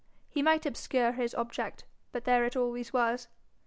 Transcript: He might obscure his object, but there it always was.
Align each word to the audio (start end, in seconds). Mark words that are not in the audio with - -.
He 0.27 0.41
might 0.41 0.65
obscure 0.65 1.11
his 1.11 1.35
object, 1.35 1.83
but 2.11 2.23
there 2.23 2.43
it 2.43 2.55
always 2.55 2.91
was. 2.91 3.27